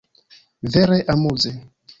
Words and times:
Vere 0.71 0.97
amuze! 1.13 1.49